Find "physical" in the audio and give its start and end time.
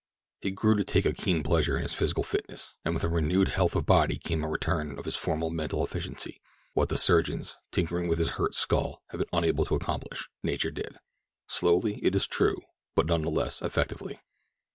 1.93-2.23